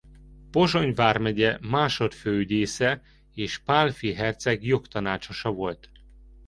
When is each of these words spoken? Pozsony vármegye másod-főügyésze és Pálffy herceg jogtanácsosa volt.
Pozsony 0.51 0.93
vármegye 0.93 1.57
másod-főügyésze 1.61 3.01
és 3.33 3.59
Pálffy 3.59 4.13
herceg 4.13 4.63
jogtanácsosa 4.63 5.51
volt. 5.51 5.89